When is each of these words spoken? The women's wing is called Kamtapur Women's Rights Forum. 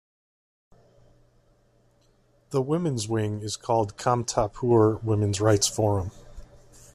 The 2.49 2.63
women's 2.63 3.07
wing 3.07 3.41
is 3.43 3.55
called 3.55 3.97
Kamtapur 3.97 5.03
Women's 5.03 5.39
Rights 5.39 5.67
Forum. 5.67 6.09